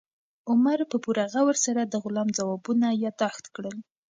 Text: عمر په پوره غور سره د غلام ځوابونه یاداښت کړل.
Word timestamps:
عمر 0.49 0.79
په 0.91 0.97
پوره 1.03 1.25
غور 1.33 1.55
سره 1.65 1.81
د 1.85 1.93
غلام 2.03 2.27
ځوابونه 2.37 2.87
یاداښت 3.03 3.45
کړل. 3.55 3.77